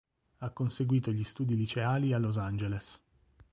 Ha 0.39 0.49
conseguito 0.49 1.11
gli 1.11 1.23
studi 1.23 1.55
liceali 1.55 2.11
a 2.11 2.17
Los 2.17 2.39
Angeles. 2.39 2.99